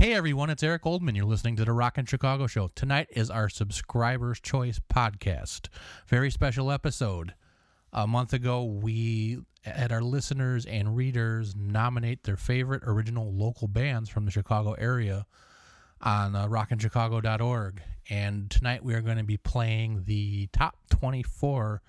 [0.00, 1.14] Hey everyone, it's Eric Oldman.
[1.14, 2.68] You're listening to the Rockin' Chicago Show.
[2.68, 5.68] Tonight is our Subscribers Choice podcast.
[6.06, 7.34] Very special episode.
[7.92, 14.08] A month ago, we had our listeners and readers nominate their favorite original local bands
[14.08, 15.26] from the Chicago area
[16.00, 17.82] on uh, rockinchicago.org.
[18.08, 21.82] And tonight we are going to be playing the top 24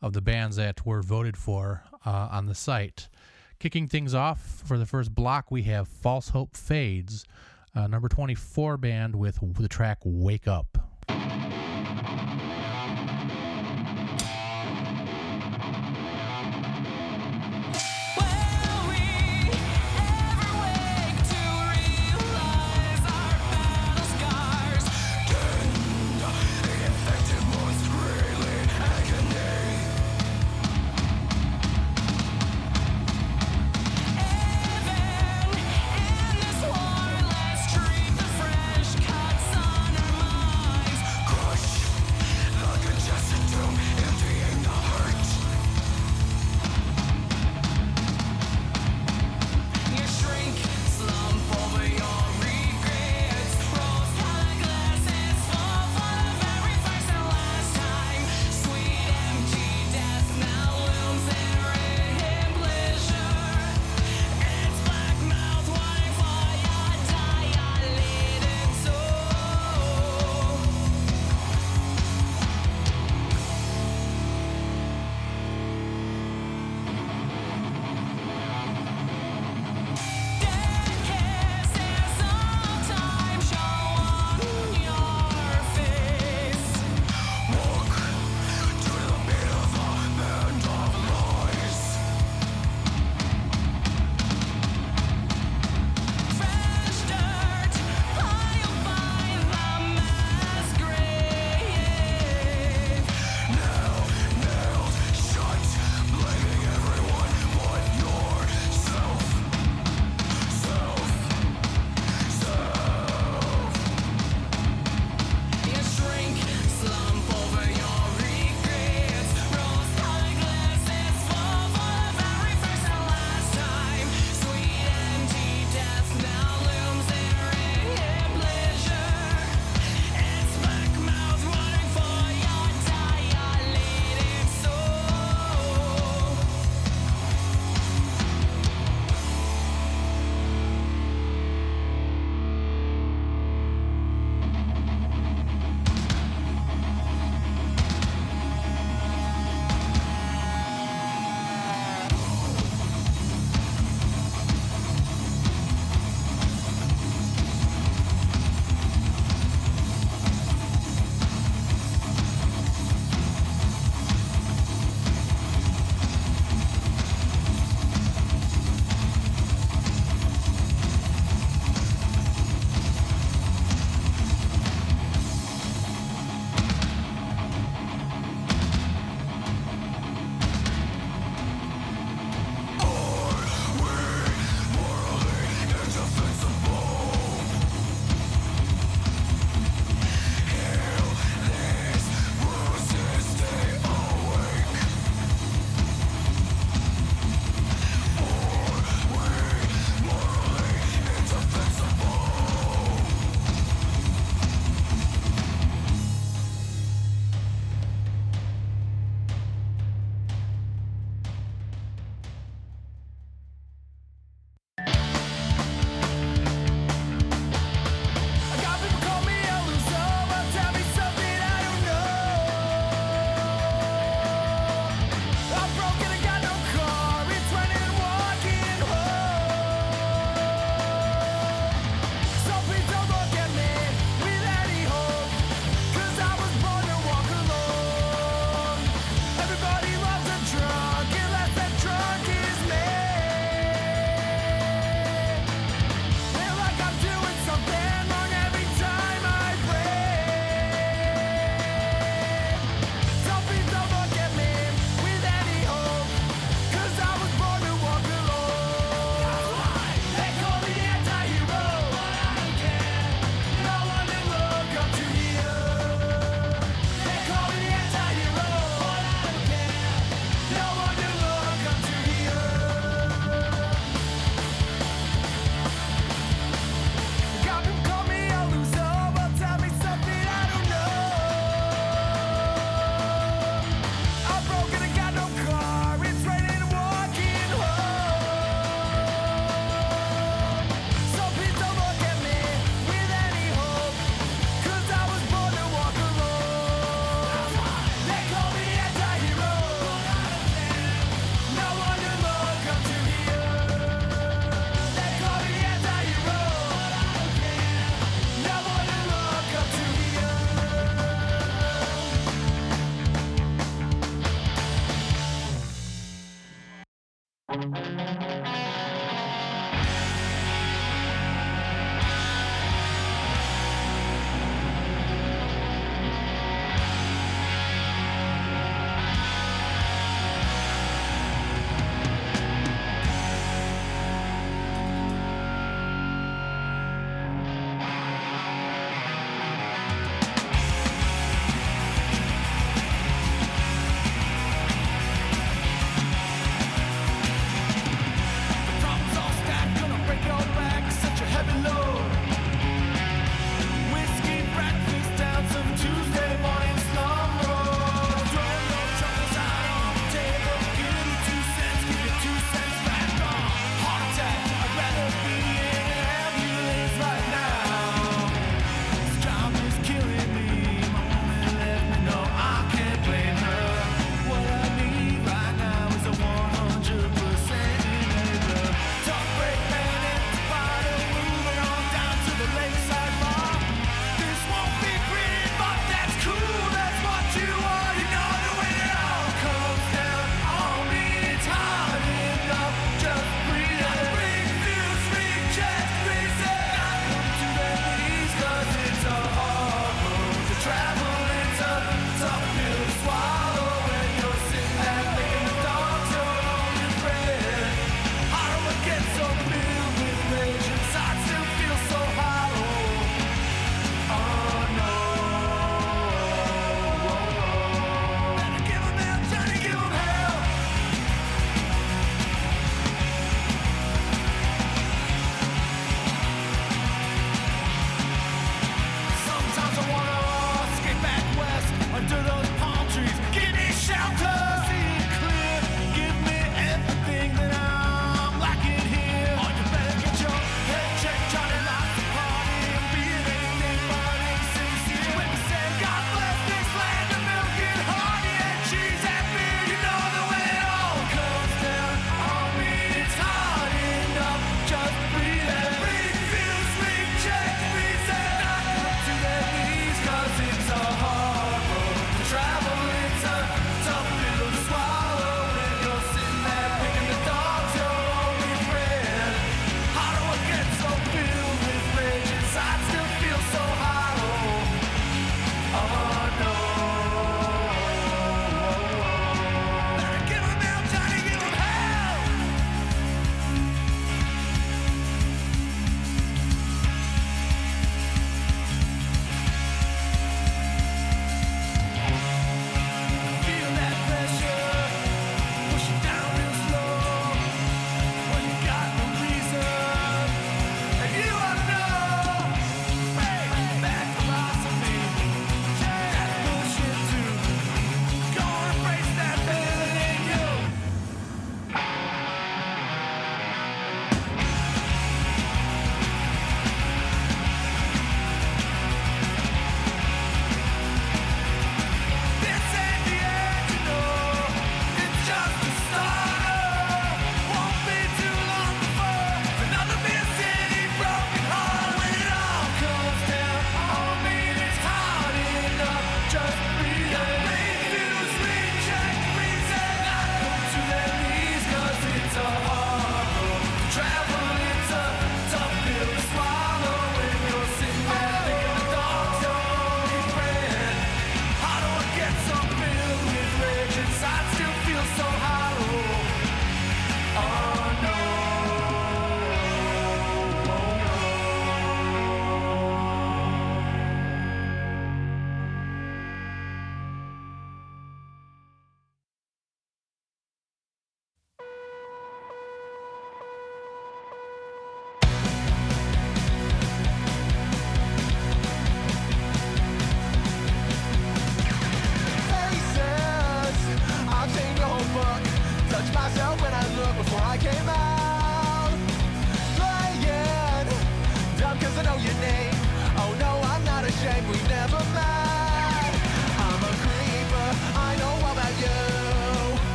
[0.00, 3.08] of the bands that were voted for uh, on the site.
[3.60, 7.24] Kicking things off for the first block, we have False Hope Fades,
[7.74, 10.78] uh, number 24 band with the track Wake Up.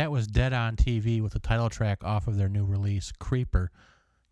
[0.00, 3.70] that was dead on TV with the title track off of their new release, Creeper.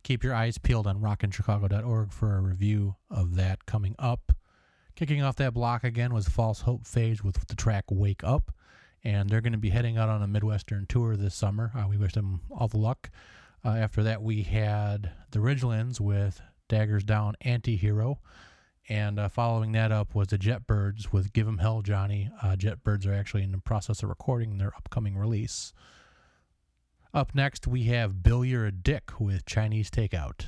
[0.03, 4.33] Keep your eyes peeled on rockinchicago.org for a review of that coming up.
[4.97, 8.51] Kicking off that block again was False Hope Fades with the track Wake Up,
[9.05, 11.71] and they're going to be heading out on a Midwestern tour this summer.
[11.77, 13.11] Uh, we wish them all the luck.
[13.63, 18.21] Uh, after that, we had the Ridgelands with Daggers Down Anti Hero.
[18.89, 22.31] And uh, following that up was the Jetbirds with Give 'em Hell Johnny.
[22.43, 25.75] Uh, Jetbirds are actually in the process of recording their upcoming release.
[27.13, 30.47] Up next, we have Bill Ura Dik with Chinese Takeout.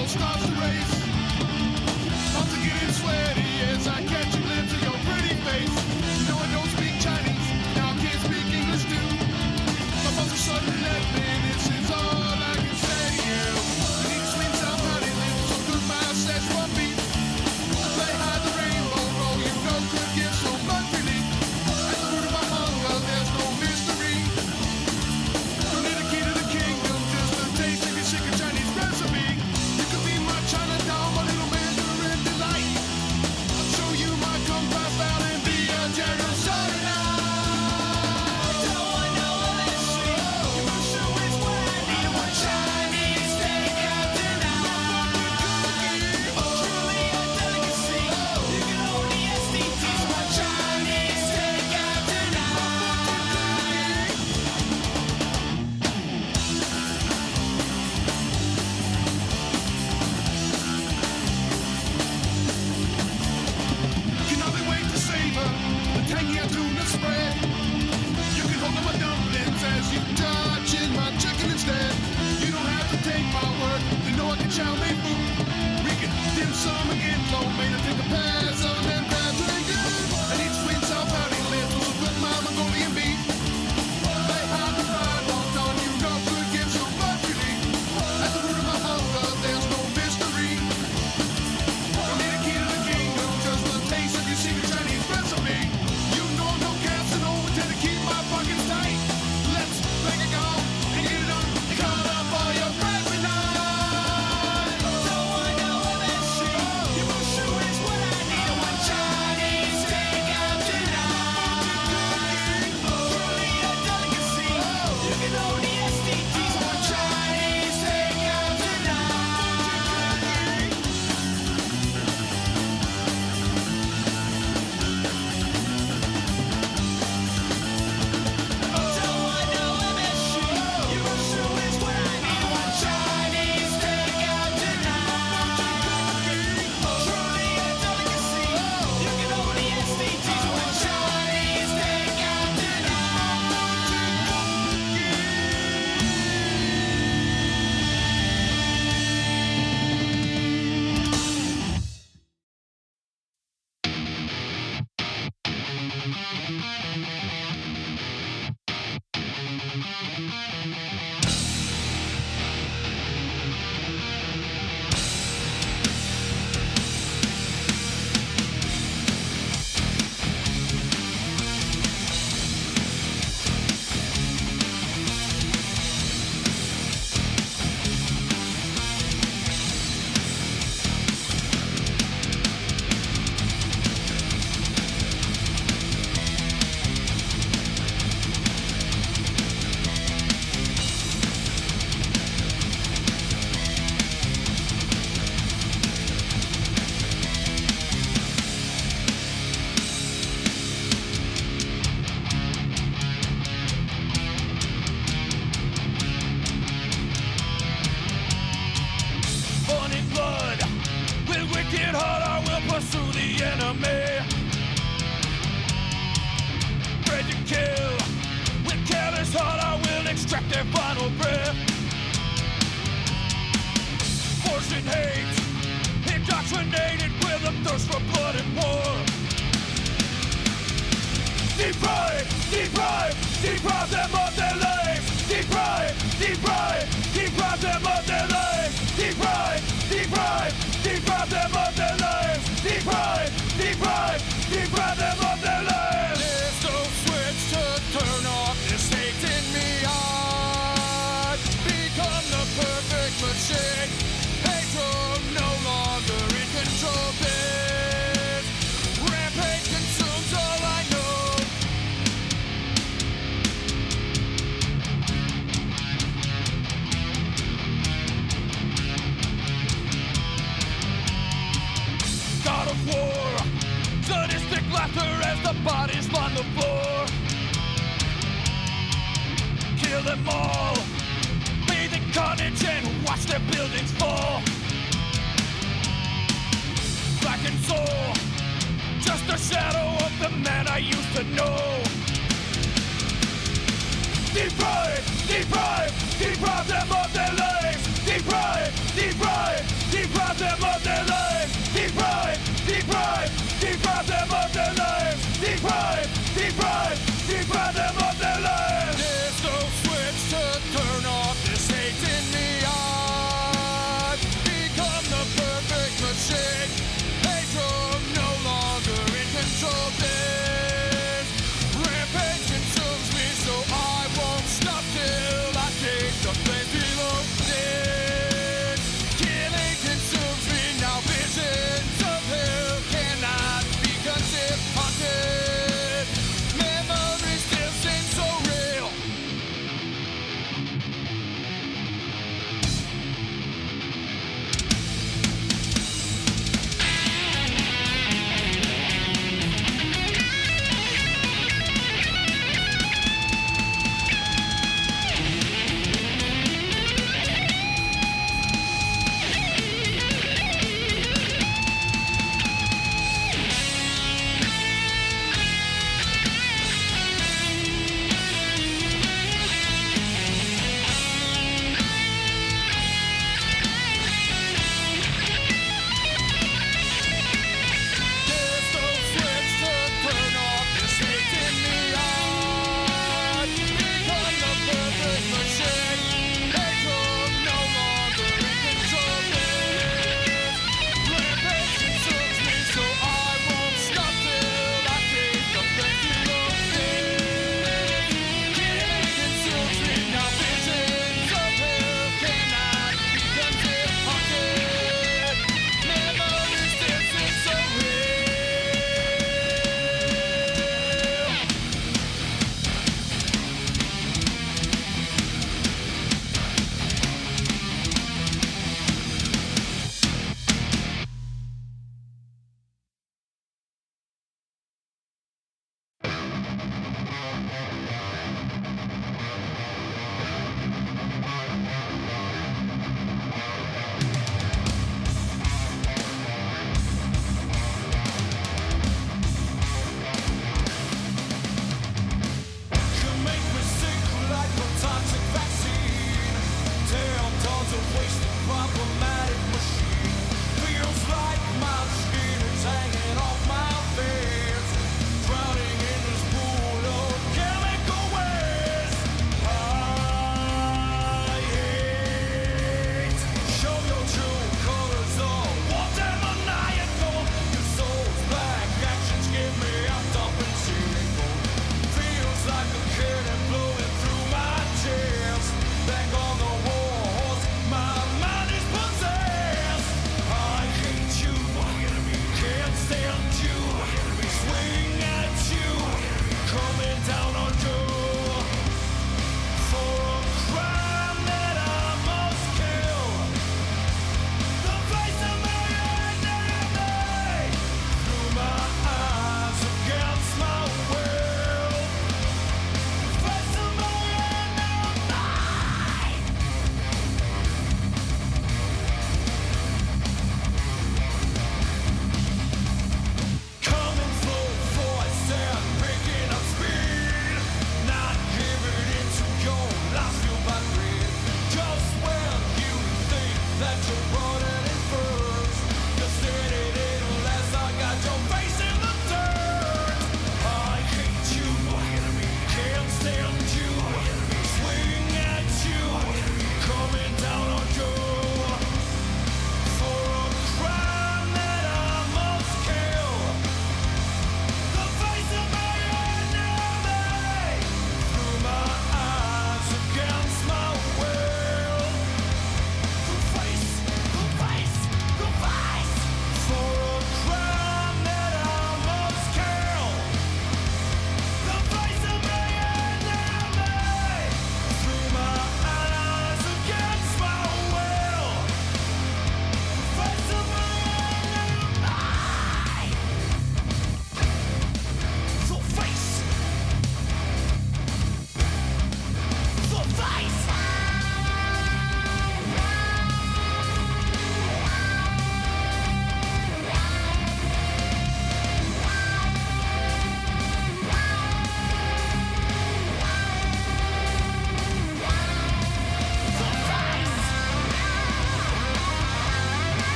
[0.00, 0.99] Eagle starts the race.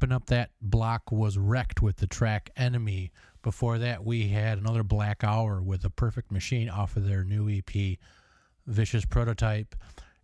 [0.00, 3.10] Wrapping up that block was Wrecked with the track Enemy.
[3.42, 7.48] Before that, we had another Black Hour with a Perfect Machine off of their new
[7.50, 7.98] EP,
[8.64, 9.74] Vicious Prototype.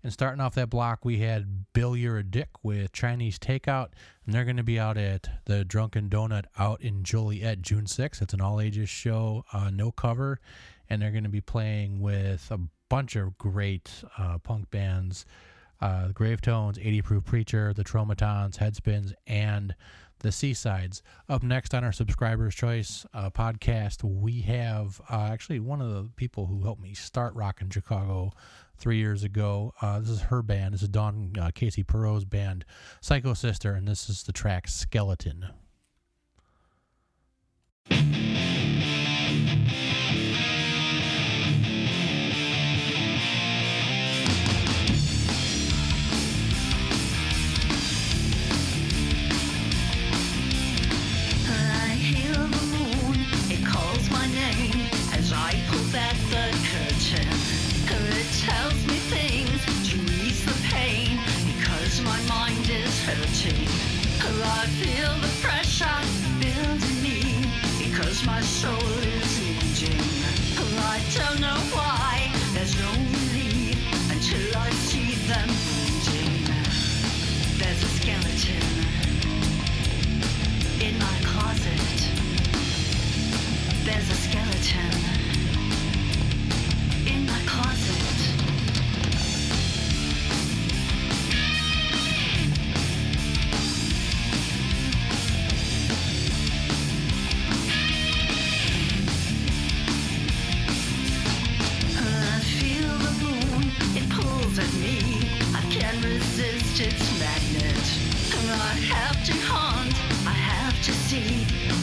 [0.05, 3.89] And starting off that block, we had Bill Ura Dik with Chinese Takeout,
[4.25, 8.23] and they're going to be out at the Drunken Donut out in Joliet June 6th.
[8.23, 10.39] It's an all ages show, uh, no cover,
[10.89, 15.27] and they're going to be playing with a bunch of great uh, punk bands
[15.81, 19.75] uh, Gravetones, 80 Proof Preacher, the Traumatons, Headspins, and
[20.21, 21.03] the Seasides.
[21.29, 26.11] Up next on our Subscribers Choice uh, podcast, we have uh, actually one of the
[26.17, 28.33] people who helped me start Rockin' Chicago
[28.77, 29.73] three years ago.
[29.81, 30.75] Uh, this is her band.
[30.75, 32.65] This is Dawn uh, Casey Perot's band,
[33.01, 35.47] Psycho Sister, and this is the track Skeleton.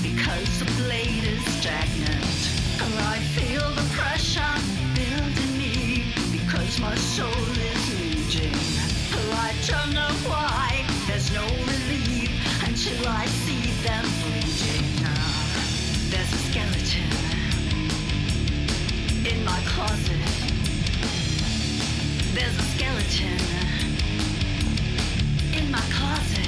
[0.01, 2.21] Because the blade is stagnant.
[3.13, 4.55] I feel the pressure
[4.93, 8.53] build in me, because my soul is aging.
[9.33, 12.31] I don't know why, there's no relief
[12.67, 14.87] until I see them bleeding.
[16.09, 17.11] There's a skeleton
[19.25, 20.27] in my closet.
[22.33, 23.39] There's a skeleton
[25.57, 26.40] in my closet.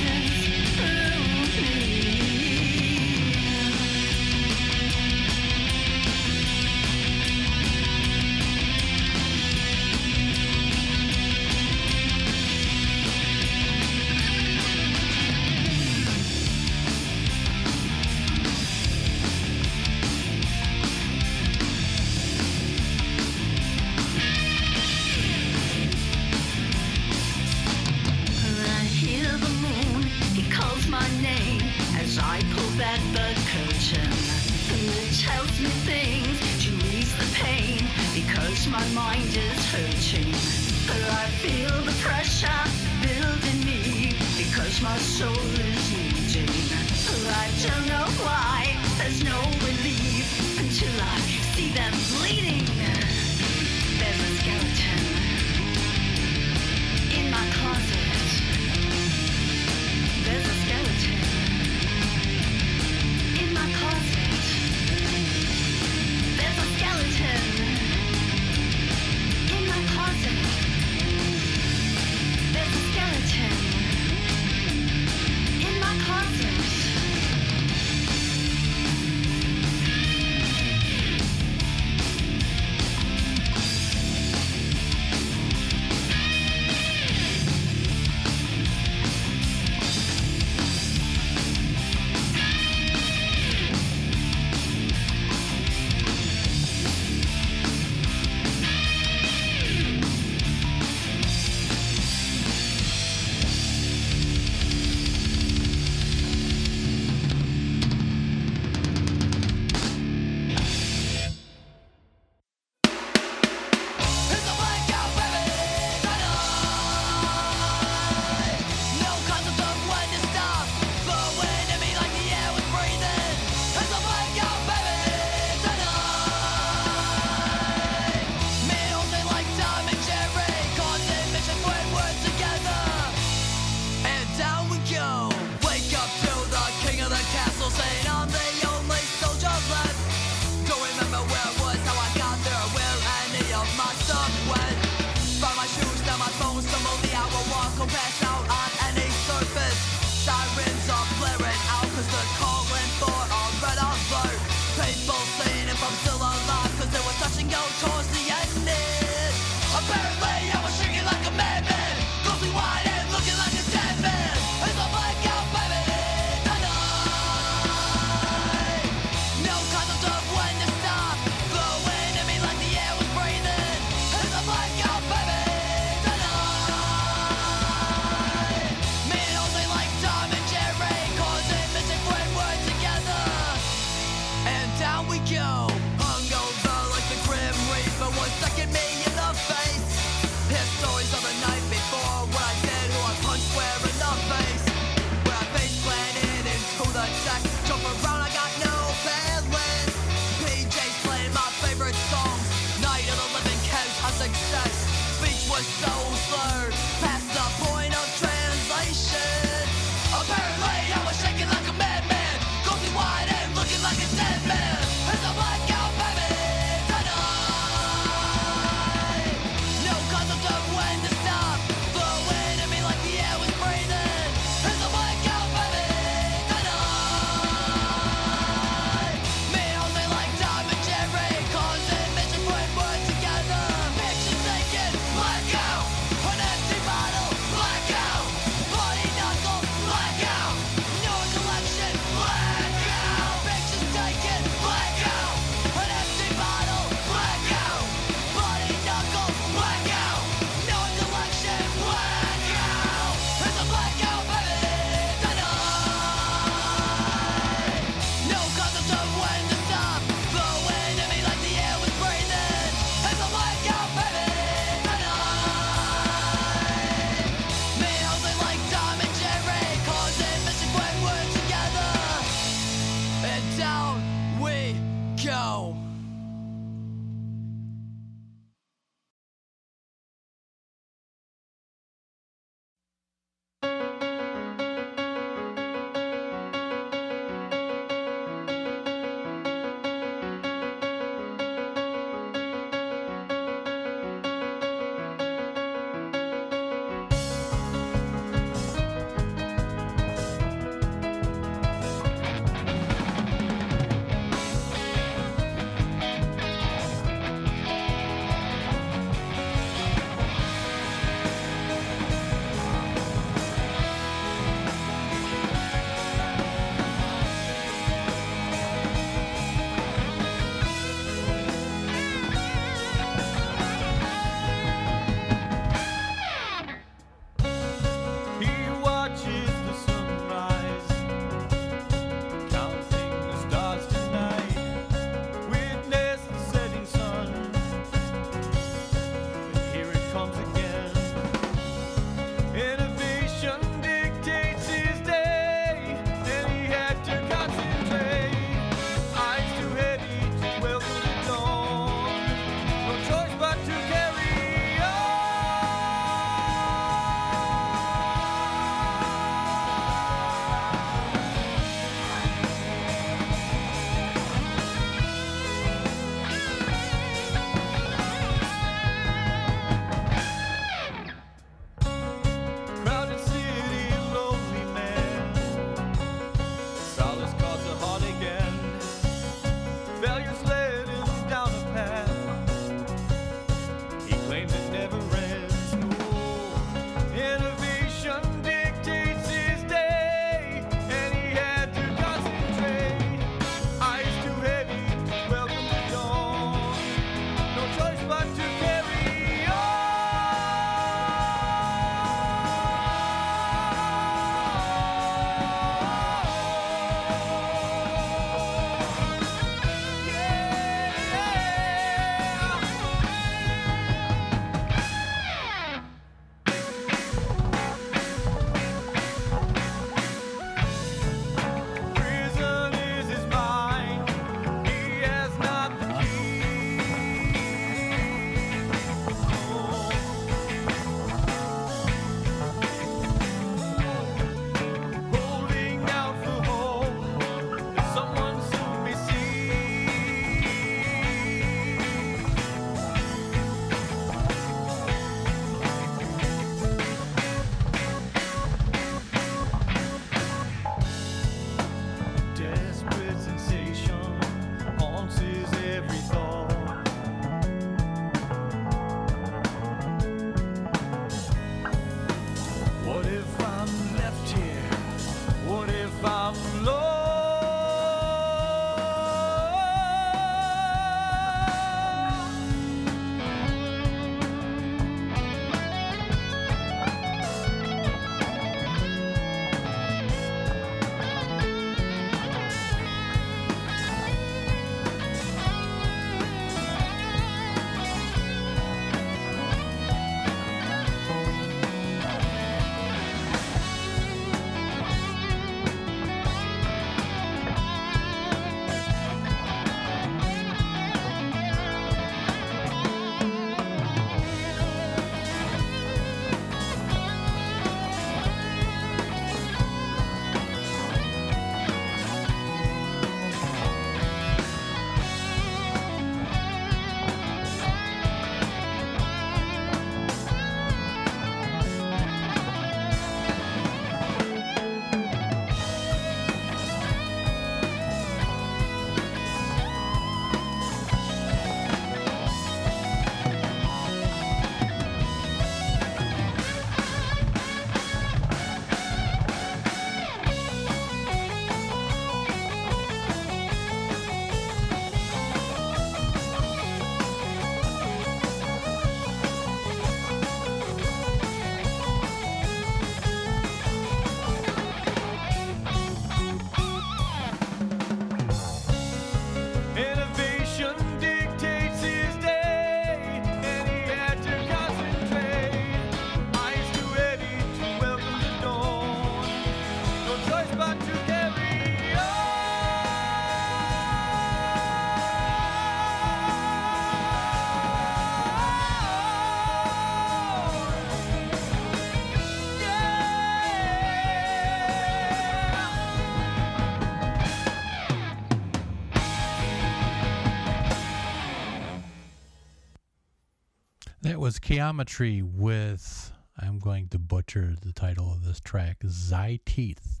[594.48, 600.00] That Chaometry with, I'm going to butcher the title of this track, Zyeteeth.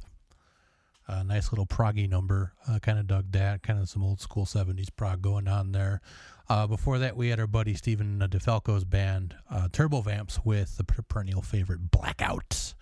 [1.06, 2.54] A nice little proggy number.
[2.66, 3.62] Uh, kind of dug that.
[3.62, 6.00] Kind of some old school 70s prog going on there.
[6.48, 11.42] Uh, before that, we had our buddy Stephen DeFalco's band, uh, Turbovamps, with the perennial
[11.42, 12.74] favorite Blackouts.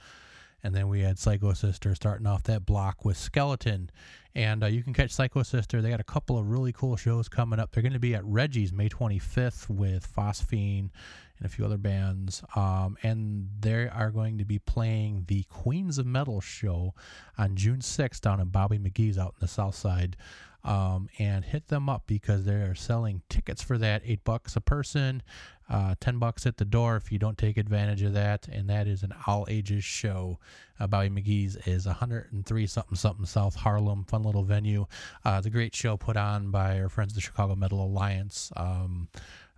[0.62, 3.90] And then we had Psycho Sister starting off that block with Skeleton.
[4.34, 5.80] And uh, you can catch Psycho Sister.
[5.80, 7.72] They got a couple of really cool shows coming up.
[7.72, 10.90] They're going to be at Reggie's May 25th with Phosphine
[11.38, 12.42] and a few other bands.
[12.54, 16.94] Um, and they are going to be playing the Queens of Metal show
[17.38, 20.16] on June 6th down at Bobby McGee's out in the South Side.
[20.64, 24.60] Um, and hit them up because they are selling tickets for that, eight bucks a
[24.60, 25.22] person,
[25.70, 28.88] uh, ten bucks at the door if you don't take advantage of that, and that
[28.88, 30.40] is an all ages show.
[30.80, 34.86] Uh, Bobby McGee's is 103 something something South Harlem, fun little venue.
[35.24, 38.52] Uh, great show put on by our friends the Chicago Metal Alliance.
[38.56, 39.08] Um,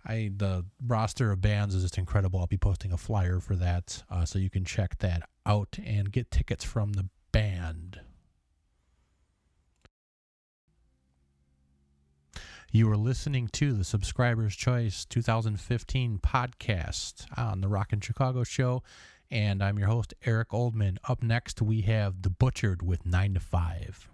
[0.05, 2.39] I the roster of bands is just incredible.
[2.39, 6.11] I'll be posting a flyer for that, uh, so you can check that out and
[6.11, 8.01] get tickets from the band.
[12.71, 18.83] You are listening to the Subscribers Choice 2015 podcast on the Rockin' Chicago show,
[19.31, 20.97] and I'm your host Eric Oldman.
[21.07, 24.07] Up next, we have The Butchered with Nine to Five.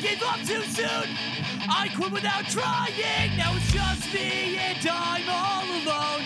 [0.00, 1.08] Gave up too soon.
[1.68, 3.36] I quit without trying.
[3.36, 6.24] Now it's just me and I'm all alone.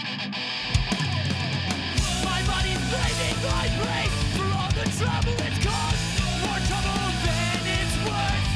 [2.22, 6.02] My body's blaming my brain for all the trouble it's caused.
[6.46, 8.46] More trouble than it's worth.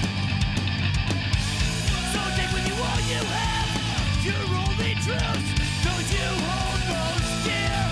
[2.15, 3.69] So take with you all you have.
[4.23, 5.51] Your only truths,
[5.83, 7.83] those you hold most dear.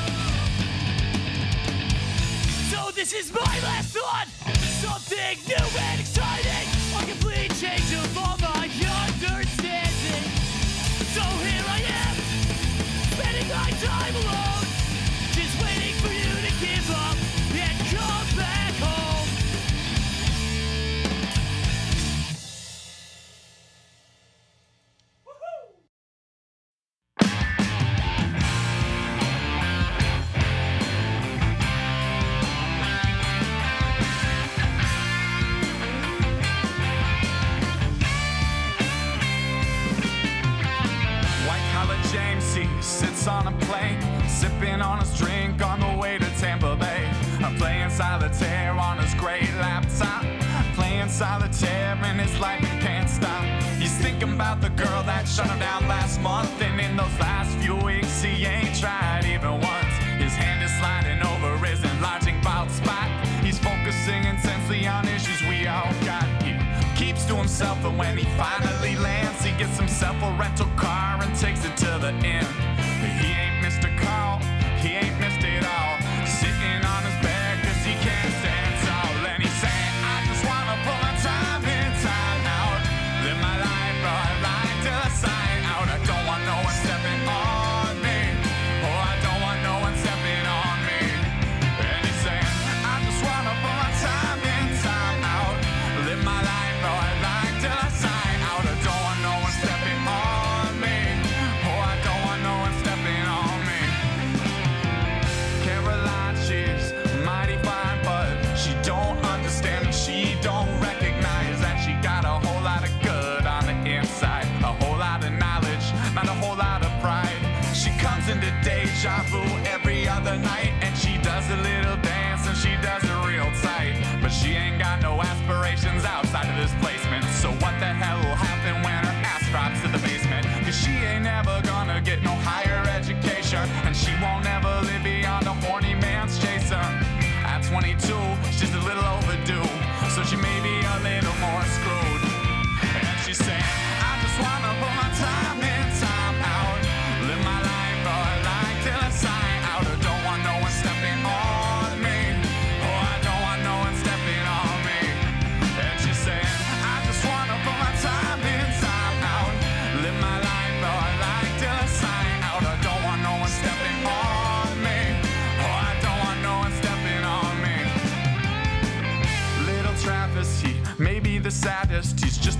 [2.70, 4.28] So this is my last thought.
[4.80, 6.55] Something new and exciting.
[7.60, 10.24] Change of all my understanding.
[11.14, 12.16] So here I am,
[13.12, 14.45] spending my time alone.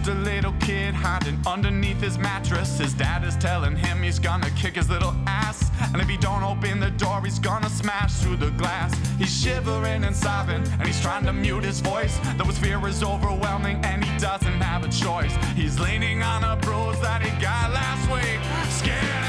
[0.06, 2.78] Just a little kid hiding underneath his mattress.
[2.78, 5.68] His dad is telling him he's gonna kick his little ass.
[5.92, 8.94] And if he don't open the door, he's gonna smash through the glass.
[9.18, 12.20] He's shivering and sobbing, and he's trying to mute his voice.
[12.36, 15.34] Though his fear is overwhelming, and he doesn't have a choice.
[15.56, 18.38] He's leaning on a bruise that he got last week.
[18.70, 19.25] Scared.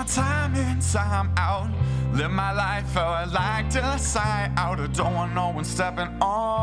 [0.00, 1.68] my time in, time out.
[2.14, 4.80] Live my life how I like to sigh out.
[4.80, 6.59] I don't want no one stepping on.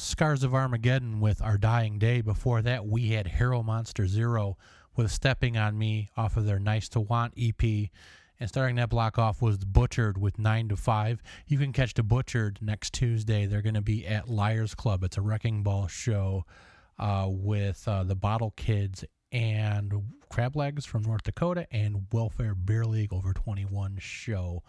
[0.00, 2.22] Scars of Armageddon with Our Dying Day.
[2.22, 4.56] Before that, we had Hero Monster Zero
[4.96, 7.62] with Stepping on Me off of their Nice to Want EP.
[8.40, 11.22] And starting that block off was Butchered with 9 to 5.
[11.46, 13.44] You can catch the Butchered next Tuesday.
[13.44, 15.04] They're going to be at Liars Club.
[15.04, 16.46] It's a Wrecking Ball show
[16.98, 19.92] uh, with uh, the Bottle Kids and
[20.30, 24.62] Crab Legs from North Dakota and Welfare Beer League over 21 show.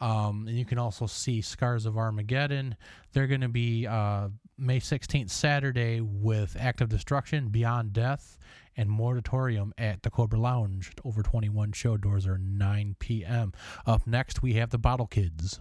[0.00, 2.76] Um, and you can also see Scars of Armageddon.
[3.12, 8.38] They're going to be uh, May 16th, Saturday, with Active Destruction, Beyond Death,
[8.76, 10.92] and Moratorium at the Cobra Lounge.
[11.04, 13.52] Over 21 show doors are 9 p.m.
[13.84, 15.58] Up next, we have the Bottle Kids.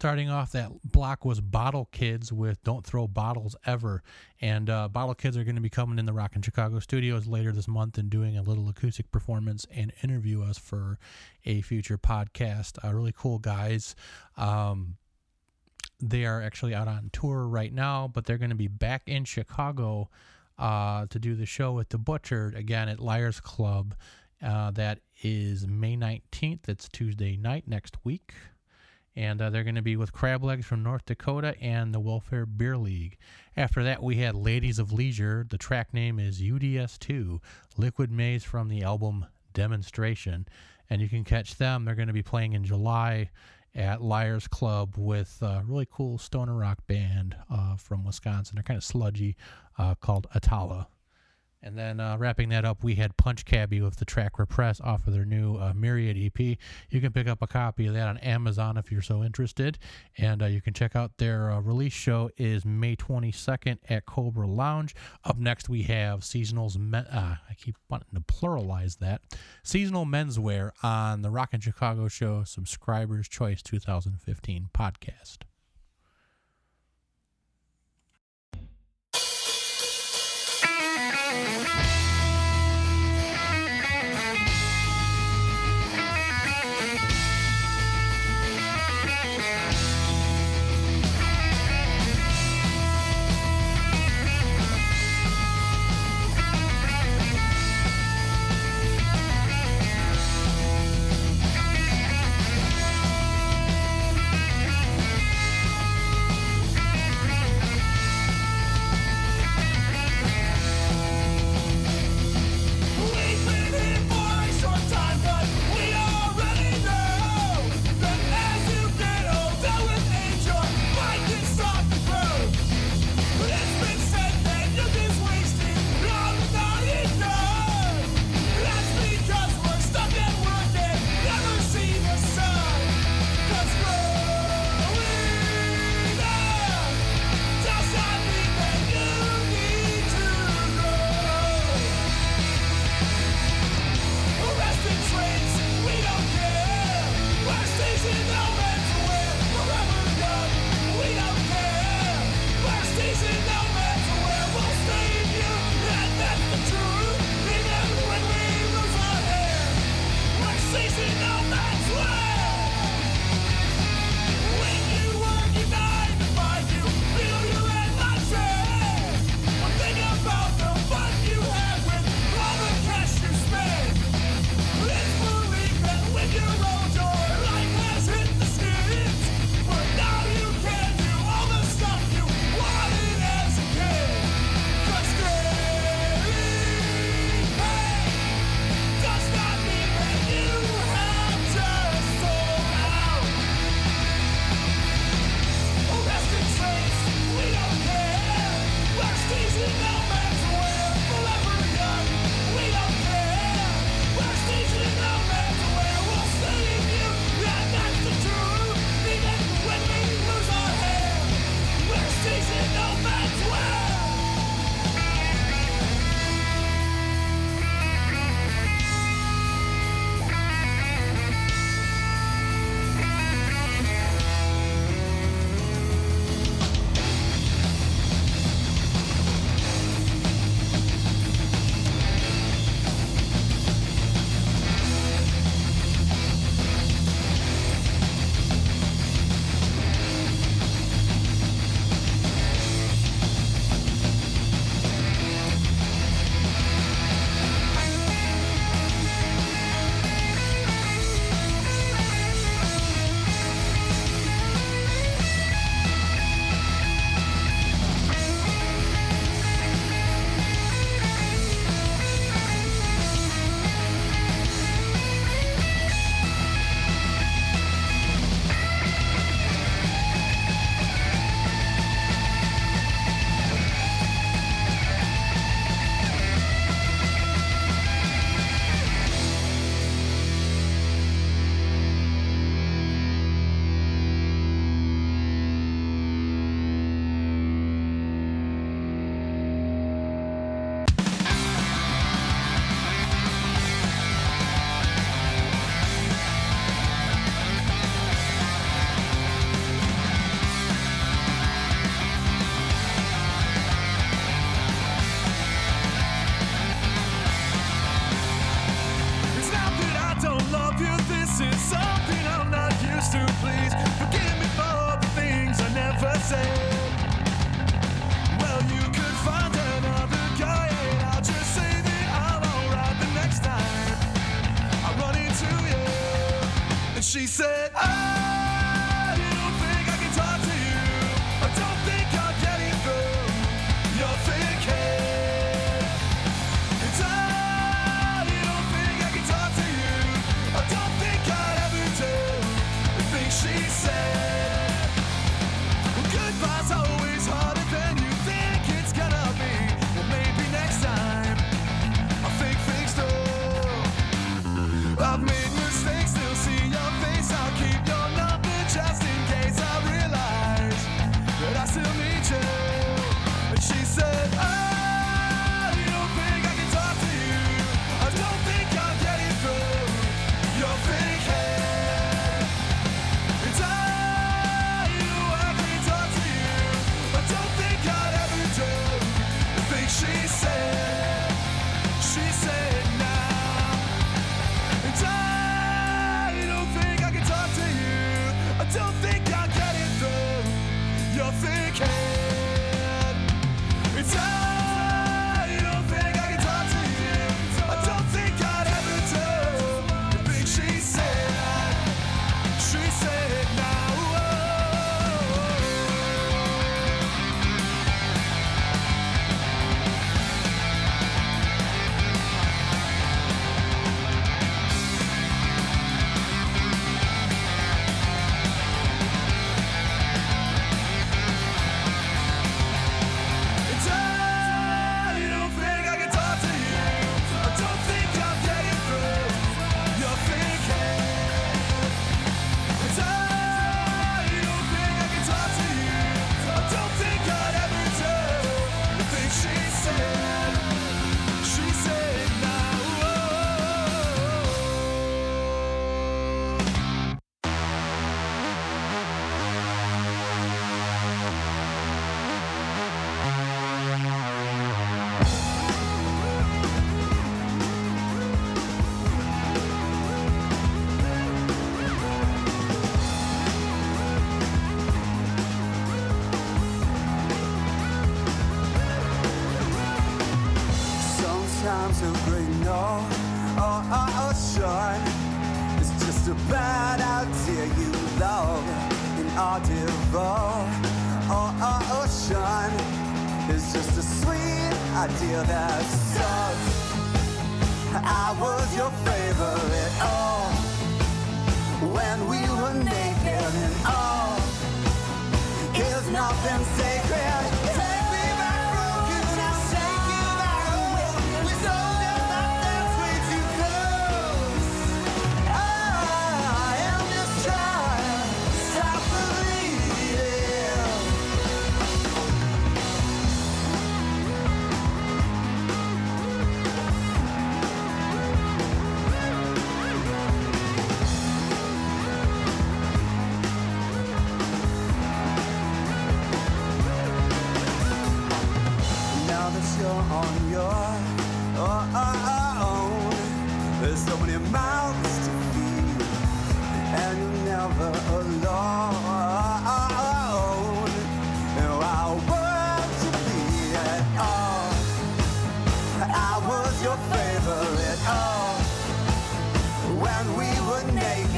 [0.00, 4.02] Starting off that block was Bottle Kids with "Don't Throw Bottles Ever,"
[4.40, 7.52] and uh, Bottle Kids are going to be coming in the Rockin' Chicago studios later
[7.52, 10.98] this month and doing a little acoustic performance and interview us for
[11.44, 12.82] a future podcast.
[12.82, 13.94] Uh, really cool guys.
[14.38, 14.96] Um,
[16.00, 19.26] they are actually out on tour right now, but they're going to be back in
[19.26, 20.08] Chicago
[20.58, 23.94] uh, to do the show with the Butchered again at Liars Club.
[24.42, 26.70] Uh, that is May 19th.
[26.70, 28.32] It's Tuesday night next week.
[29.16, 32.46] And uh, they're going to be with Crab Legs from North Dakota and the Welfare
[32.46, 33.18] Beer League.
[33.56, 35.44] After that, we had Ladies of Leisure.
[35.48, 37.40] The track name is UDS2,
[37.76, 40.46] Liquid Maze from the album Demonstration.
[40.88, 41.84] And you can catch them.
[41.84, 43.30] They're going to be playing in July
[43.74, 48.56] at Liars Club with a really cool stoner rock band uh, from Wisconsin.
[48.56, 49.36] They're kind of sludgy,
[49.78, 50.88] uh, called Atala.
[51.62, 55.06] And then uh, wrapping that up, we had Punch Cabbie with the track Repress off
[55.06, 56.56] of their new uh, Myriad EP.
[56.88, 59.78] You can pick up a copy of that on Amazon if you're so interested.
[60.16, 64.46] And uh, you can check out their uh, release show is May 22nd at Cobra
[64.46, 64.94] Lounge.
[65.24, 69.20] Up next, we have Seasonal's, men- uh, I keep wanting to pluralize that,
[69.62, 75.49] Seasonal Menswear on the Rockin' Chicago Show Subscribers Choice 2015 podcast.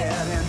[0.05, 0.42] Were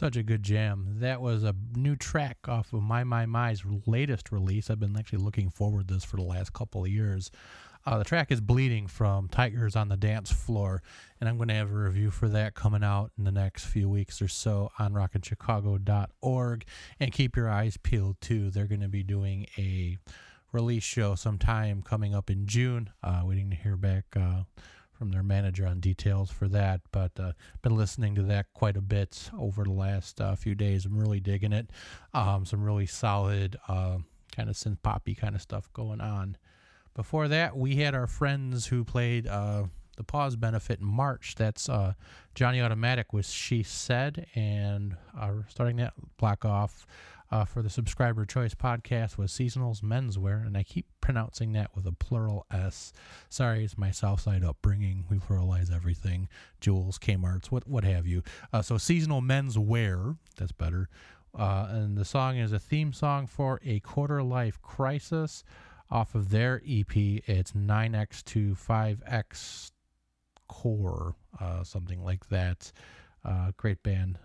[0.00, 0.96] Such a good jam.
[1.00, 4.70] That was a new track off of My My My's latest release.
[4.70, 7.30] I've been actually looking forward to this for the last couple of years.
[7.84, 10.82] Uh, the track is Bleeding from Tigers on the Dance Floor,
[11.20, 13.90] and I'm going to have a review for that coming out in the next few
[13.90, 16.64] weeks or so on rockinchicago.org.
[16.98, 18.48] And keep your eyes peeled too.
[18.48, 19.98] They're going to be doing a
[20.50, 22.88] release show sometime coming up in June.
[23.02, 24.44] Uh, waiting to hear back uh,
[25.00, 26.82] from their manager on details for that.
[26.92, 27.32] But uh,
[27.62, 30.84] been listening to that quite a bit over the last uh, few days.
[30.84, 31.70] I'm really digging it.
[32.12, 33.96] Um, some really solid uh,
[34.36, 36.36] kind of synth poppy kind of stuff going on.
[36.94, 39.64] Before that, we had our friends who played uh,
[39.96, 41.34] the Pause benefit in March.
[41.34, 41.94] That's uh,
[42.34, 46.86] Johnny Automatic with She Said, and uh, starting that block off
[47.32, 51.86] uh, for the Subscriber Choice podcast was Seasonals Menswear, and I keep pronouncing that with
[51.86, 52.92] a plural S.
[53.28, 55.04] Sorry, it's my Southside upbringing.
[55.08, 56.28] We pluralize everything.
[56.60, 58.22] Jewels, Kmart's, what what have you.
[58.52, 60.88] Uh, so Seasonal Menswear, that's better.
[61.38, 65.44] Uh, and the song is a theme song for a quarter life crisis
[65.88, 66.96] off of their EP.
[66.96, 69.70] It's 9x to 5x
[70.48, 72.72] core, uh, something like that.
[73.24, 74.18] Uh, great band.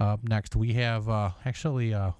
[0.00, 2.10] Up next, we have uh, actually uh,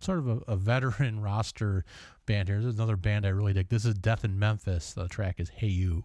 [0.00, 1.84] sort of a, a, veteran roster
[2.26, 2.58] band here.
[2.58, 3.68] This is another band I really dig.
[3.68, 4.92] This is Death and Memphis.
[4.92, 6.04] The track is Hey You.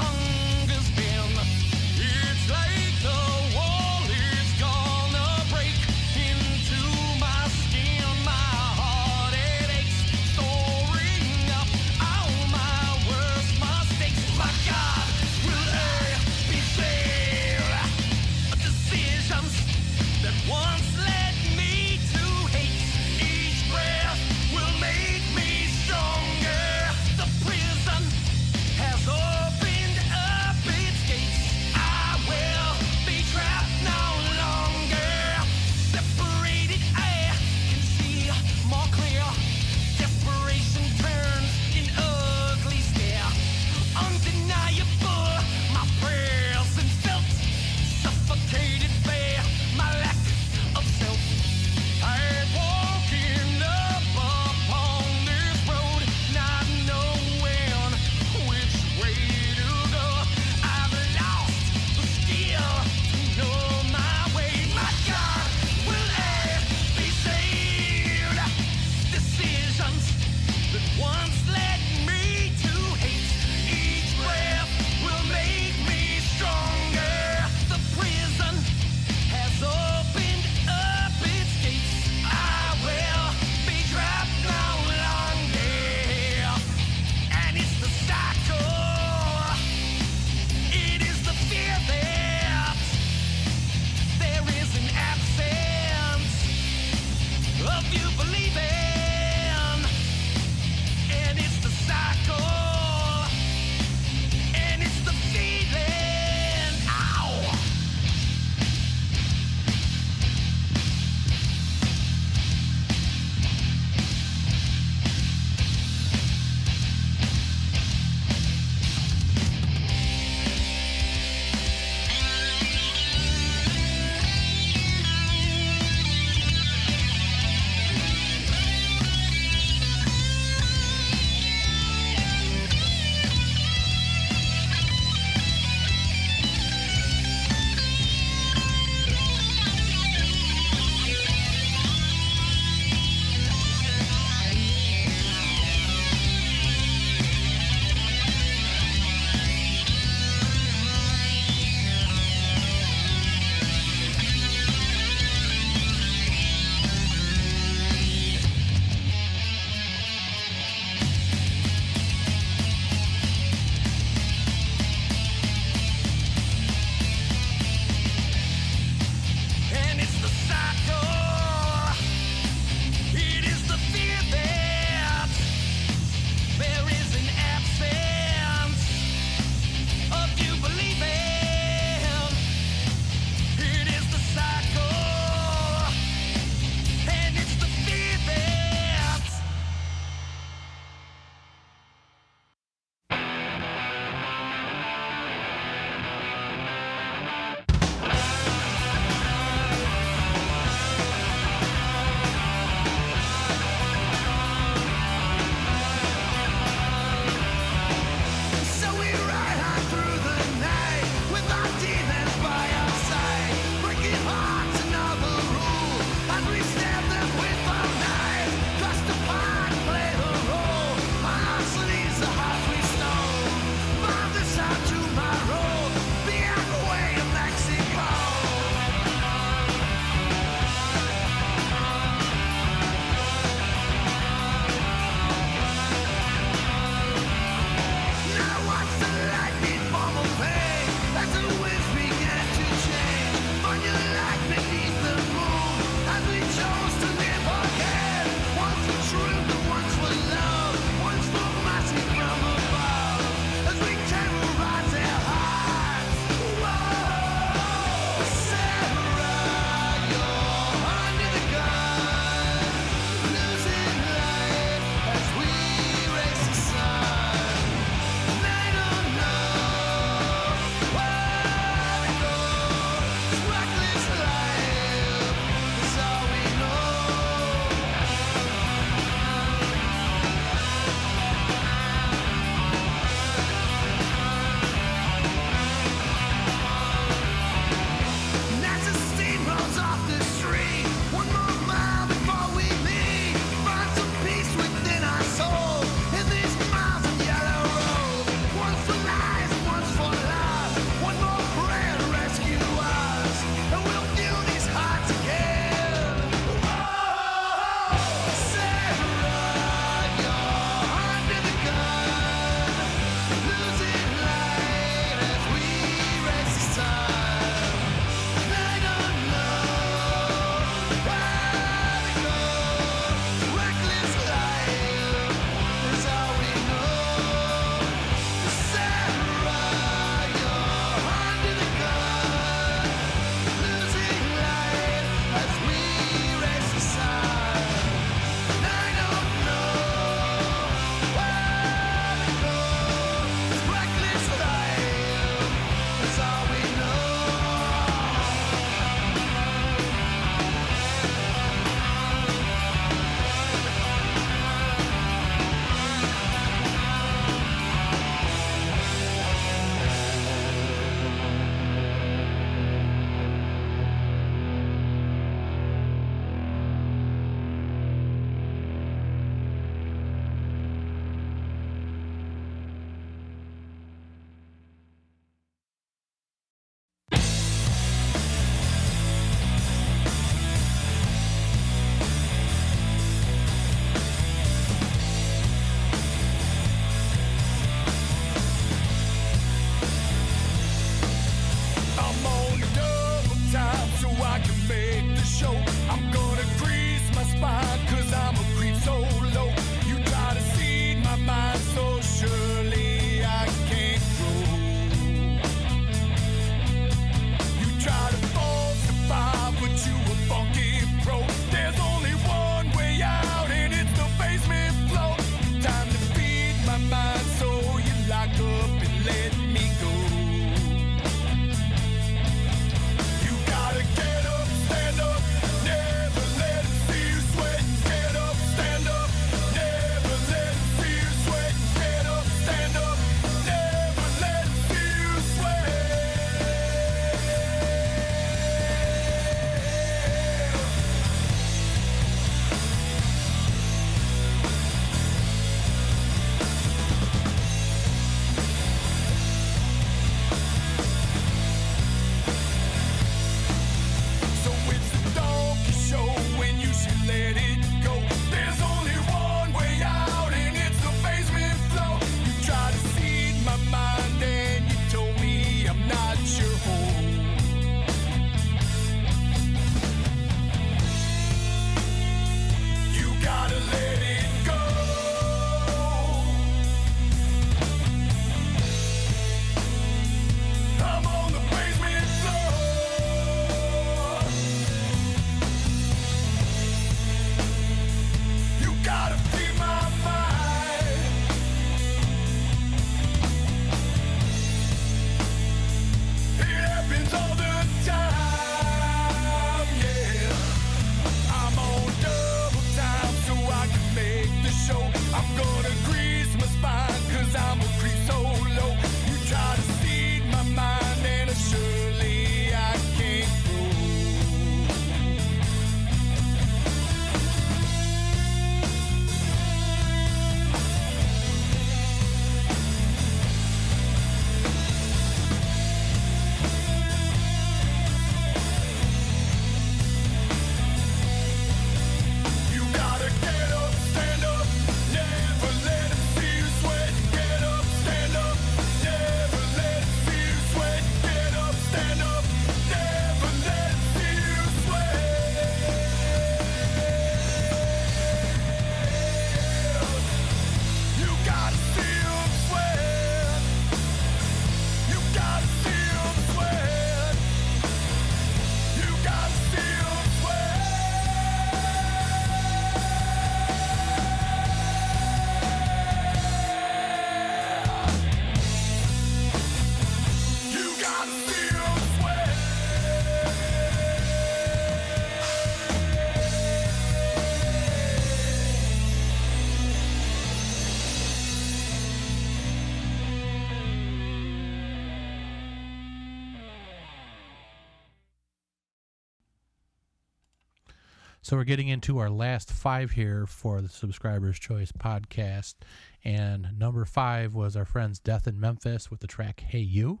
[591.28, 595.56] So we're getting into our last five here for the Subscribers Choice podcast.
[596.02, 600.00] And number five was our friends Death and Memphis with the track Hey You.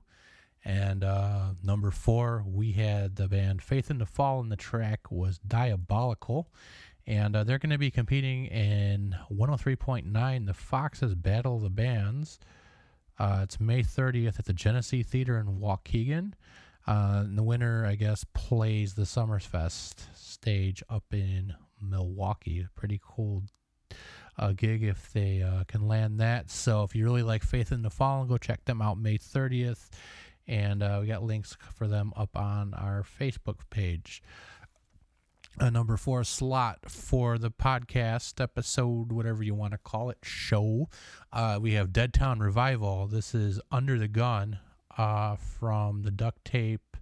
[0.64, 5.10] And uh, number four, we had the band Faith in the Fall, and the track
[5.10, 6.48] was Diabolical.
[7.06, 12.38] And uh, they're going to be competing in 103.9, the Foxes Battle of the Bands.
[13.18, 16.32] Uh, it's May 30th at the Genesee Theater in Waukegan.
[16.88, 21.52] Uh, the winner, I guess, plays the Summerfest stage up in
[21.82, 22.66] Milwaukee.
[22.74, 23.42] Pretty cool
[24.38, 26.50] uh, gig if they uh, can land that.
[26.50, 29.90] So if you really like Faith in the Fallen, go check them out May 30th.
[30.46, 34.22] And uh, we got links for them up on our Facebook page.
[35.58, 40.88] A number four slot for the podcast episode, whatever you want to call it, show.
[41.34, 43.08] Uh, we have Dead Town Revival.
[43.08, 44.60] This is Under the Gun
[44.98, 46.96] uh, from the Duct Tape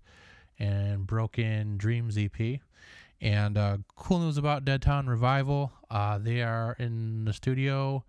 [0.59, 2.60] and Broken Dreams EP.
[3.20, 8.05] And uh, cool news about Dead Town Revival uh, they are in the studio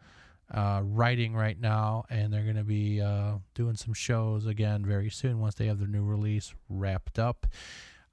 [0.54, 5.10] uh, writing right now, and they're going to be uh, doing some shows again very
[5.10, 7.46] soon once they have their new release wrapped up.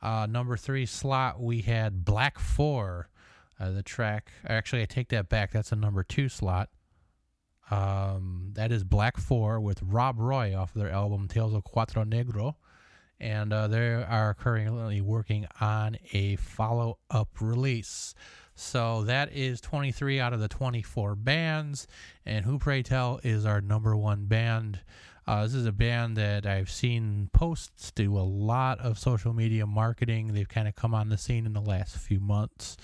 [0.02, 3.04] Uh, number three slot, we had Black4.
[3.58, 5.52] Uh, the track, actually, I take that back.
[5.52, 6.68] That's a number two slot.
[7.70, 12.54] Um, that is Black4 with Rob Roy off of their album Tales of Cuatro Negro.
[13.20, 18.14] And uh, they are currently working on a follow up release.
[18.54, 21.86] So that is 23 out of the 24 bands.
[22.26, 24.80] And Who Pray Tell is our number one band.
[25.26, 29.66] Uh, this is a band that I've seen posts do a lot of social media
[29.66, 30.34] marketing.
[30.34, 32.76] They've kind of come on the scene in the last few months.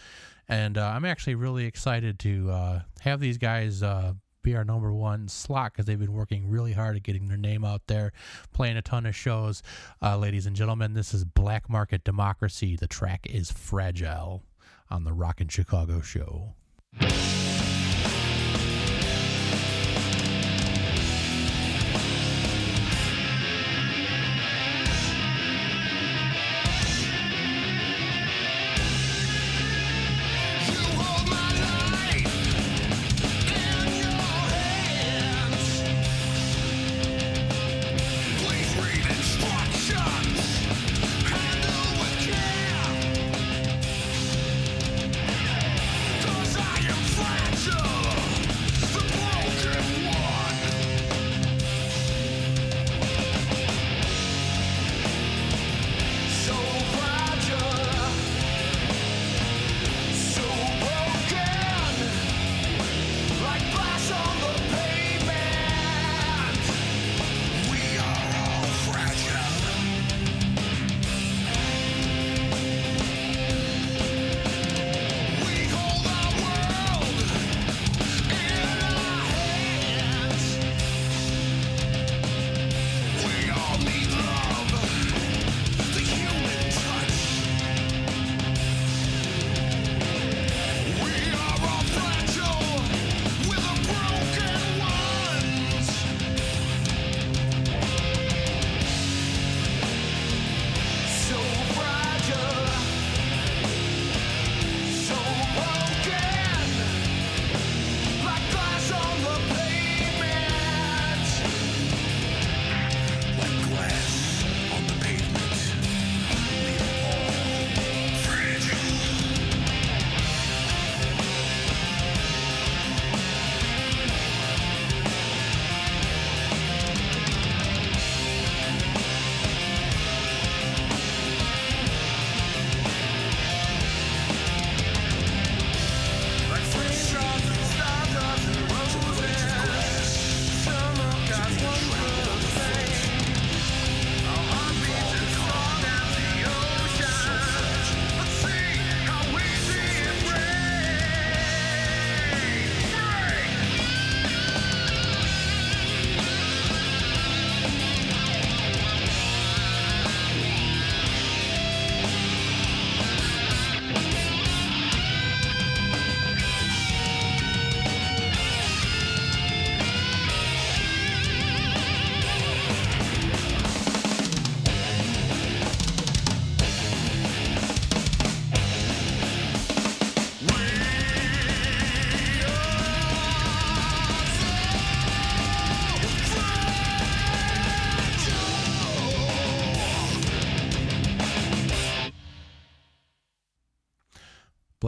[0.49, 4.93] And uh, I'm actually really excited to uh, have these guys uh, be our number
[4.93, 8.13] one slot because they've been working really hard at getting their name out there,
[8.53, 9.63] playing a ton of shows.
[10.03, 12.77] Uh, ladies and gentlemen, this is Blackmarket Democracy.
[12.77, 14.43] The track is Fragile
[14.91, 16.55] on the Rockin' Chicago show.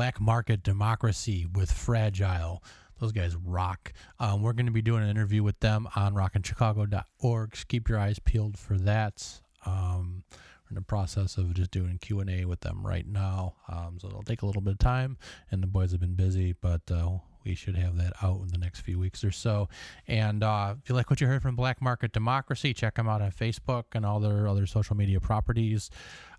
[0.02, 2.60] Blackmarket Democracy with Fragile.
[2.98, 3.92] Those guys rock.
[4.18, 7.54] Um, we're going to be doing an interview with them on rockinchicago.org.
[7.68, 9.40] Keep your eyes peeled for that.
[9.64, 10.24] Um,
[10.64, 13.98] we're in the process of just doing Q and A with them right now, um,
[14.00, 15.18] so it'll take a little bit of time.
[15.52, 18.58] And the boys have been busy, but uh, we should have that out in the
[18.58, 19.68] next few weeks or so.
[20.08, 23.30] And uh, if you like what you heard from Blackmarket Democracy, check them out on
[23.30, 25.90] Facebook and all their other social media properties.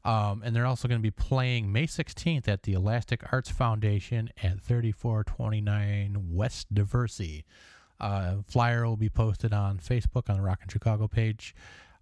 [0.05, 4.30] Um, and they're also going to be playing May 16th at the Elastic Arts Foundation
[4.41, 7.43] at 3429 West Diversey.
[7.99, 11.55] Uh, flyer will be posted on Facebook on the Rockin' Chicago page.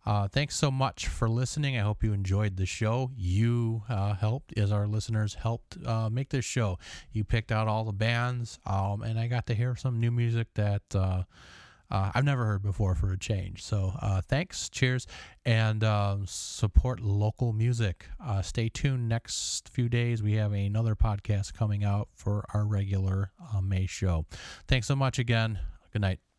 [0.03, 1.77] Uh, thanks so much for listening.
[1.77, 3.11] I hope you enjoyed the show.
[3.15, 6.79] You uh, helped, as our listeners helped uh, make this show.
[7.11, 10.47] You picked out all the bands, um, and I got to hear some new music
[10.55, 10.81] that
[11.91, 13.63] uh, uh, I've never heard before for a change.
[13.63, 15.07] So uh, thanks, cheers,
[15.45, 18.07] and um, support local music.
[18.41, 19.09] stay tuned.
[19.09, 23.31] Next few days, we have another podcast coming out for our regular
[23.61, 24.25] May show.
[24.67, 25.59] Thanks so much again.
[25.91, 26.30] Good night.